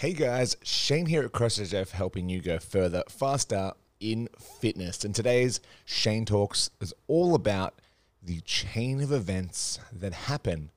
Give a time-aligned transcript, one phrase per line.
[0.00, 5.04] Hey guys, Shane here at CrossFit Jeff helping you go further, faster in fitness.
[5.04, 7.82] And today's Shane Talks is all about
[8.22, 10.70] the chain of events that happen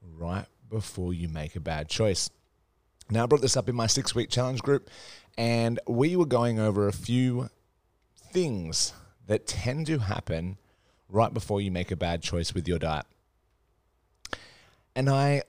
[0.00, 2.30] right before you make a bad choice.
[3.10, 4.88] Now, I brought this up in my six week challenge group,
[5.36, 7.50] and we were going over a few
[8.30, 8.92] things
[9.26, 10.56] that tend to happen
[11.08, 13.06] right before you make a bad choice with your diet.
[14.94, 15.42] And I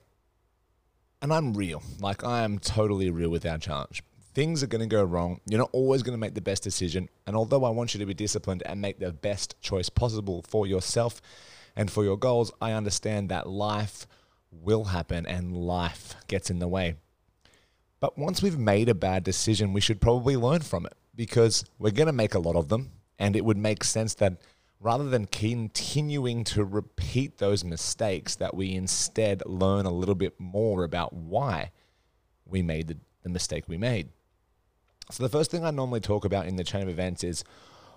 [1.24, 1.82] and I'm real.
[2.00, 4.02] Like I am totally real with our challenge.
[4.34, 5.40] Things are going to go wrong.
[5.46, 7.08] You're not always going to make the best decision.
[7.26, 10.66] And although I want you to be disciplined and make the best choice possible for
[10.66, 11.22] yourself
[11.76, 14.06] and for your goals, I understand that life
[14.50, 16.96] will happen and life gets in the way.
[18.00, 21.90] But once we've made a bad decision, we should probably learn from it because we're
[21.90, 22.90] going to make a lot of them.
[23.18, 24.42] And it would make sense that
[24.80, 30.84] rather than continuing to repeat those mistakes, that we instead learn a little bit more
[30.84, 31.70] about why
[32.46, 34.08] we made the, the mistake we made.
[35.10, 37.44] So, the first thing I normally talk about in the chain of events is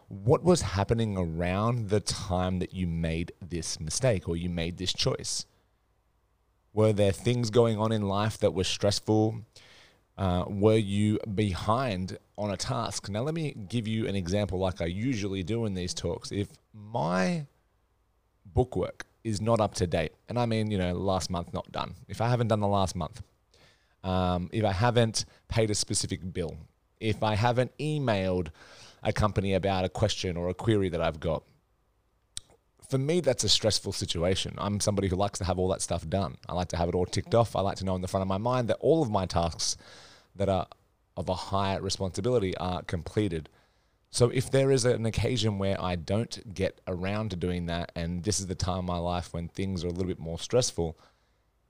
[0.10, 4.94] what was happening around the time that you made this mistake or you made this
[4.94, 5.46] choice.
[6.74, 9.42] Were there things going on in life that were stressful?
[10.18, 13.08] Uh, were you behind on a task?
[13.10, 16.32] Now, let me give you an example like I usually do in these talks.
[16.32, 17.46] If my
[18.46, 21.96] bookwork is not up to date, and I mean, you know, last month not done,
[22.08, 23.22] if I haven't done the last month,
[24.04, 26.58] um, if I haven't paid a specific bill,
[27.00, 28.48] if I haven't emailed
[29.04, 31.44] a company about a question or a query that I've got,
[32.88, 34.54] for me, that's a stressful situation.
[34.58, 36.38] I'm somebody who likes to have all that stuff done.
[36.48, 37.56] I like to have it all ticked off.
[37.56, 39.78] I like to know in the front of my mind that all of my tasks
[40.36, 40.68] that are
[41.18, 43.50] of a higher responsibility are completed.
[44.10, 48.24] So if there is an occasion where I don't get around to doing that, and
[48.24, 50.98] this is the time in my life when things are a little bit more stressful,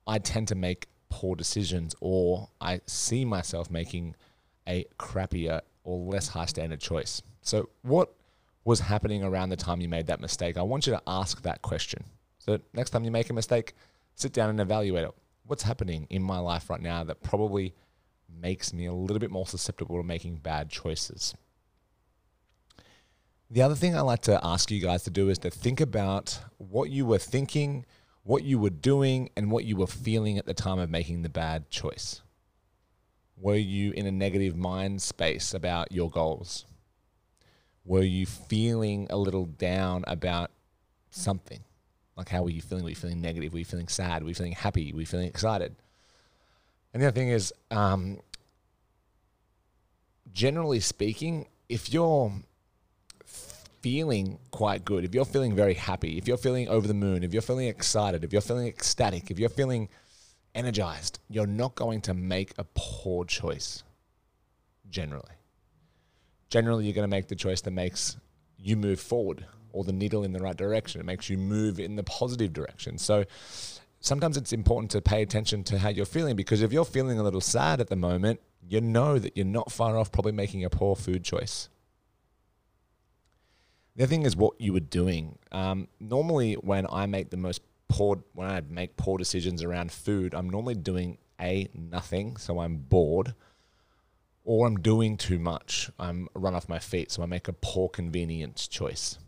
[0.06, 4.16] I tend to make poor decisions or I see myself making
[4.68, 7.22] a crappier or less high standard choice.
[7.42, 8.14] So, what
[8.68, 10.58] was happening around the time you made that mistake?
[10.58, 12.04] I want you to ask that question.
[12.38, 13.74] So, next time you make a mistake,
[14.16, 15.12] sit down and evaluate it.
[15.46, 17.74] What's happening in my life right now that probably
[18.30, 21.34] makes me a little bit more susceptible to making bad choices.
[23.50, 26.38] The other thing I like to ask you guys to do is to think about
[26.58, 27.86] what you were thinking,
[28.24, 31.30] what you were doing, and what you were feeling at the time of making the
[31.30, 32.22] bad choice.
[33.38, 36.66] Were you in a negative mind space about your goals?
[37.88, 40.52] Were you feeling a little down about
[41.10, 41.62] something?
[42.18, 42.84] Like, how were you feeling?
[42.84, 43.54] Were you feeling negative?
[43.54, 44.24] Were you feeling sad?
[44.24, 44.92] Were you feeling happy?
[44.92, 45.74] Were you feeling excited?
[46.94, 48.20] And the other thing is, um,
[50.34, 52.34] generally speaking, if you're
[53.82, 57.32] feeling quite good, if you're feeling very happy, if you're feeling over the moon, if
[57.32, 59.88] you're feeling excited, if you're feeling ecstatic, if you're feeling
[60.54, 63.84] energized, you're not going to make a poor choice.
[64.90, 65.37] Generally,
[66.50, 68.18] generally, you're going to make the choice that makes
[68.58, 71.02] you move forward or the needle in the right direction.
[71.02, 72.98] It makes you move in the positive direction.
[72.98, 73.26] So,
[74.00, 77.24] sometimes it's important to pay attention to how you're feeling because if you're feeling a
[77.24, 80.70] little sad at the moment, you know that you're not far off probably making a
[80.70, 81.70] poor food choice.
[83.96, 85.40] The other thing is what you were doing.
[85.52, 90.36] Um, normally, when I make the most poor, when I make poor decisions around food,
[90.36, 93.34] I'm normally doing a nothing, so I'm bored,
[94.48, 95.92] or I'm doing too much.
[96.00, 99.20] I'm run off my feet, so I make a poor convenience choice.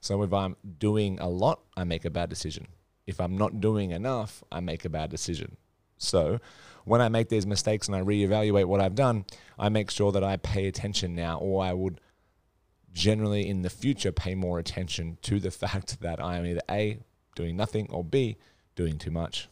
[0.00, 2.68] So if I'm doing a lot, I make a bad decision
[3.06, 5.56] if I'm not doing enough, I make a bad decision.
[5.98, 6.40] So
[6.84, 9.24] when I make these mistakes and I reevaluate what I've done,
[9.58, 12.00] I make sure that I pay attention now, or I would
[12.92, 16.98] generally in the future pay more attention to the fact that I am either A,
[17.34, 18.36] doing nothing, or B,
[18.74, 19.48] doing too much.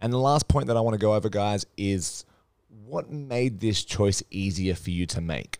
[0.00, 2.24] And the last point that I want to go over, guys, is
[2.68, 5.58] what made this choice easier for you to make?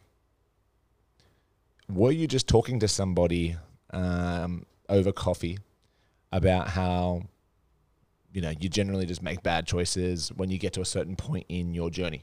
[1.89, 3.57] Were you just talking to somebody
[3.91, 5.59] um, over coffee
[6.33, 7.23] about how
[8.33, 11.47] you know you generally just make bad choices when you get to a certain point
[11.49, 12.23] in your journey.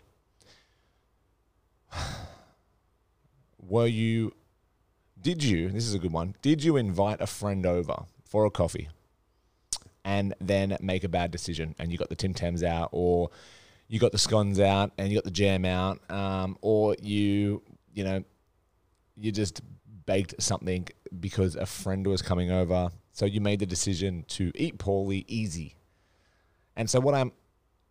[3.57, 4.33] Were you
[5.19, 6.35] did you this is a good one.
[6.41, 8.89] Did you invite a friend over for a coffee
[10.03, 13.31] and then make a bad decision and you got the Tim Tams out or
[13.87, 17.61] you got the scones out and you got the jam out um, or you
[17.93, 18.23] you know
[19.15, 19.61] you just
[20.05, 20.87] baked something
[21.19, 25.77] because a friend was coming over so you made the decision to eat poorly, easy.
[26.75, 27.31] And so what I'm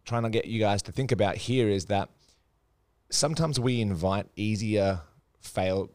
[0.05, 2.11] trying to get you guys to think about here is that
[3.09, 5.01] sometimes we invite easier
[5.41, 5.89] fail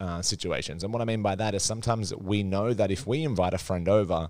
[0.00, 0.82] uh, situations.
[0.82, 3.58] And what I mean by that is sometimes we know that if we invite a
[3.58, 4.28] friend over,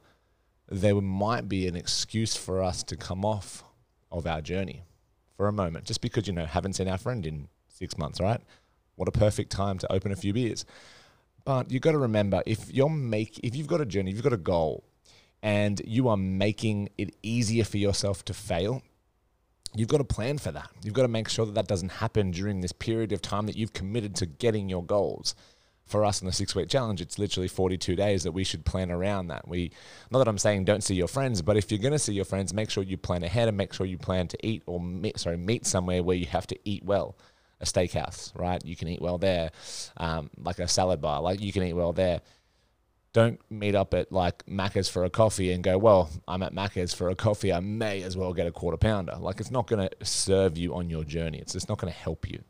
[0.69, 3.65] there might be an excuse for us to come off
[4.11, 4.83] of our journey
[5.37, 8.41] for a moment, just because, you know, haven't seen our friend in six months, right?
[8.97, 10.65] What a perfect time to open a few beers.
[11.45, 14.25] But you've got to remember if you're make if you've got a journey, if you've
[14.25, 14.85] got a goal,
[15.43, 18.83] and you are making it easier for yourself to fail,
[19.75, 20.71] you've got to plan for that.
[20.83, 23.57] You've got to make sure that that doesn't happen during this period of time that
[23.57, 25.35] you've committed to getting your goals.
[25.89, 28.91] For us in the six week challenge, it's literally 42 days that we should plan
[28.91, 29.49] around that.
[29.49, 29.73] We,
[30.11, 32.25] not that I'm saying don't see your friends, but if you're going to see your
[32.25, 35.19] friends, make sure you plan ahead and make sure you plan to eat or meet,
[35.19, 37.17] sorry, meet somewhere where you have to eat well.
[37.61, 38.65] A steakhouse, right?
[38.65, 39.51] You can eat well there.
[39.97, 42.21] Um, like a salad bar, like you can eat well there
[43.13, 46.95] don't meet up at like Macca's for a coffee and go, well, I'm at Macca's
[46.95, 47.53] for a coffee.
[47.53, 49.17] I may as well get a quarter pounder.
[49.19, 51.39] Like it's not going to serve you on your journey.
[51.39, 52.43] It's just not going to help you.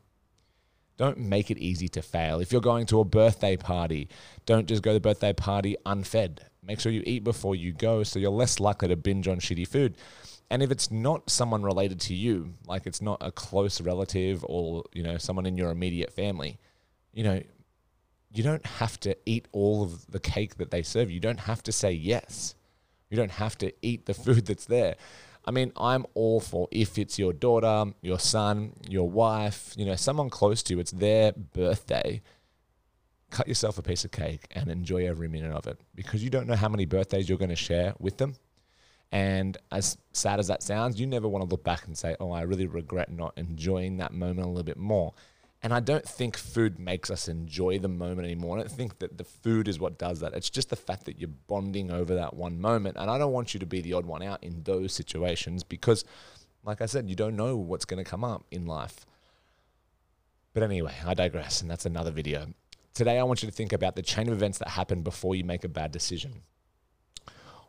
[0.98, 2.40] Don't make it easy to fail.
[2.40, 4.08] If you're going to a birthday party,
[4.46, 6.40] don't just go to the birthday party unfed.
[6.62, 9.66] Make sure you eat before you go so you're less likely to binge on shitty
[9.66, 9.96] food.
[10.50, 14.84] And if it's not someone related to you, like it's not a close relative or,
[14.92, 16.58] you know, someone in your immediate family,
[17.12, 17.42] you know,
[18.32, 21.10] you don't have to eat all of the cake that they serve.
[21.10, 22.54] You don't have to say yes.
[23.08, 24.96] You don't have to eat the food that's there.
[25.48, 29.96] I mean, I'm all for if it's your daughter, your son, your wife, you know,
[29.96, 32.20] someone close to you, it's their birthday.
[33.30, 36.48] Cut yourself a piece of cake and enjoy every minute of it because you don't
[36.48, 38.34] know how many birthdays you're going to share with them.
[39.10, 42.30] And as sad as that sounds, you never want to look back and say, oh,
[42.30, 45.14] I really regret not enjoying that moment a little bit more.
[45.62, 48.58] And I don't think food makes us enjoy the moment anymore.
[48.58, 50.32] I don't think that the food is what does that.
[50.34, 52.96] It's just the fact that you're bonding over that one moment.
[52.96, 56.04] And I don't want you to be the odd one out in those situations because,
[56.62, 59.04] like I said, you don't know what's going to come up in life.
[60.54, 62.46] But anyway, I digress, and that's another video.
[62.94, 65.44] Today, I want you to think about the chain of events that happen before you
[65.44, 66.42] make a bad decision.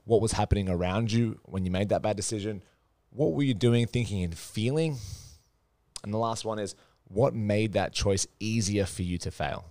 [0.06, 2.63] What was happening around you when you made that bad decision?
[3.09, 4.97] What were you doing, thinking, and feeling?
[6.03, 6.75] And the last one is,
[7.09, 9.65] what made that choice easier for you to fail?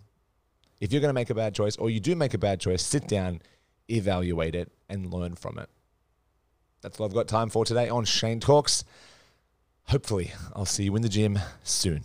[0.80, 2.82] If you're going to make a bad choice or you do make a bad choice,
[2.82, 3.40] sit down,
[3.88, 5.68] evaluate it, and learn from it.
[6.82, 8.84] That's all I've got time for today on Shane Talks.
[9.84, 12.02] Hopefully, I'll see you in the gym soon.